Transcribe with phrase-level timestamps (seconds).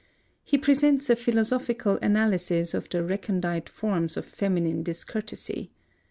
[0.43, 5.69] He presents a philosophical analysis of the recondite forms of feminine discourtesy.